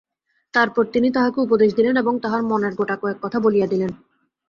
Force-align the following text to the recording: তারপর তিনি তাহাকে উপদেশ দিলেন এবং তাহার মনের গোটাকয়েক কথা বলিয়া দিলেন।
তারপর 0.53 0.83
তিনি 0.93 1.07
তাহাকে 1.11 1.37
উপদেশ 1.41 1.69
দিলেন 1.75 1.95
এবং 1.97 2.13
তাহার 2.23 2.41
মনের 2.43 2.73
গোটাকয়েক 2.75 3.17
কথা 3.21 3.37
বলিয়া 3.39 3.67
দিলেন। 3.67 3.91